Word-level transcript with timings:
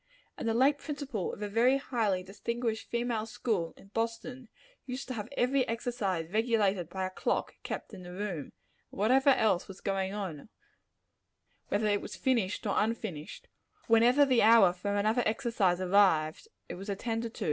And 0.35 0.49
the 0.49 0.55
late 0.55 0.79
principal 0.79 1.31
of 1.31 1.43
a 1.43 1.47
very 1.47 1.77
highly 1.77 2.23
distinguished 2.23 2.89
female 2.89 3.27
school 3.27 3.75
in 3.77 3.89
Boston, 3.89 4.49
used 4.87 5.07
to 5.09 5.13
have 5.13 5.29
every 5.37 5.63
exercise 5.67 6.27
regulated 6.33 6.89
by 6.89 7.05
a 7.05 7.11
clock 7.11 7.53
kept 7.61 7.93
in 7.93 8.01
the 8.01 8.11
room; 8.11 8.45
and 8.49 8.51
whatever 8.89 9.29
else 9.29 9.67
was 9.67 9.79
going 9.79 10.11
on 10.11 10.49
whether 11.67 11.85
it 11.85 12.01
was 12.01 12.15
finished 12.15 12.65
or 12.65 12.73
unfinished 12.79 13.47
whenever 13.85 14.25
the 14.25 14.41
hour 14.41 14.73
for 14.73 14.95
another 14.95 15.21
exercise 15.27 15.79
arrived, 15.79 16.47
it 16.67 16.73
was 16.73 16.89
attended 16.89 17.35
to. 17.35 17.39